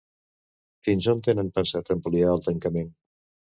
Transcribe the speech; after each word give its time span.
Fins 0.87 1.09
on 1.13 1.21
tenen 1.29 1.53
pensat 1.59 1.93
ampliar 1.99 2.35
el 2.35 2.45
tancament? 2.51 2.93